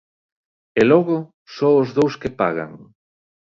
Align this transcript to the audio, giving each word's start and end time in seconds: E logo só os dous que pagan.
E 0.79 0.81
logo 0.91 1.17
só 1.55 1.69
os 1.81 1.89
dous 1.97 2.13
que 2.21 2.35
pagan. 2.41 2.71